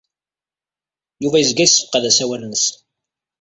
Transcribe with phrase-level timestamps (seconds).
[1.23, 2.65] Yuba yezga yessefqad asawal-nnes.